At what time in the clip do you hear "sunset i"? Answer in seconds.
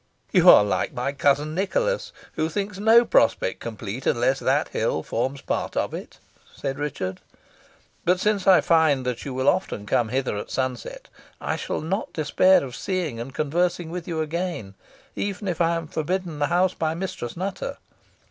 10.49-11.55